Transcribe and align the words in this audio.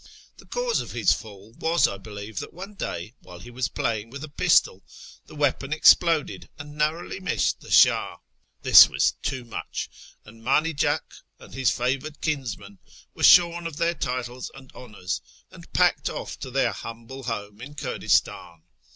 The 0.37 0.47
cause 0.47 0.81
of 0.81 0.93
his 0.93 1.13
fall 1.13 1.53
was, 1.59 1.87
I 1.87 1.99
believe, 1.99 2.39
that 2.39 2.55
one 2.55 2.73
day, 2.73 3.13
while 3.19 3.37
he 3.37 3.51
was 3.51 3.67
playing 3.67 4.09
with 4.09 4.23
a 4.23 4.29
pistol, 4.29 4.83
the 5.27 5.35
weapon 5.35 5.71
exploded 5.71 6.49
and 6.57 6.75
narrowly 6.75 7.19
missed 7.19 7.59
the 7.61 7.69
Shah. 7.69 8.17
This 8.63 8.89
was 8.89 9.11
too 9.21 9.43
much, 9.45 9.91
and" 10.25 10.41
Manijak" 10.43 11.03
and 11.39 11.53
his 11.53 11.69
favoured 11.69 12.19
kinsmen 12.19 12.79
were 13.13 13.21
shorn 13.21 13.67
of 13.67 13.77
their 13.77 13.93
titles 13.93 14.49
and 14.55 14.71
honours, 14.73 15.21
and 15.51 15.71
packed 15.71 16.09
off 16.09 16.39
to 16.39 16.49
their 16.49 16.71
humble 16.71 17.21
home 17.21 17.61
in 17.61 17.75
Kurdistan. 17.75 18.63